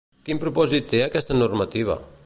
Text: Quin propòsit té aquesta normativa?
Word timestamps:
Quin 0.29 0.39
propòsit 0.43 0.89
té 0.95 1.03
aquesta 1.09 1.39
normativa? 1.43 2.03